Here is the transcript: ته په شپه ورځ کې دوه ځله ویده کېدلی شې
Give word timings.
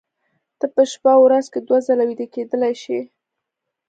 ته 0.59 0.65
په 0.73 0.81
شپه 0.91 1.13
ورځ 1.23 1.45
کې 1.53 1.59
دوه 1.67 1.79
ځله 1.87 2.03
ویده 2.07 2.27
کېدلی 2.33 2.73
شې 2.81 2.99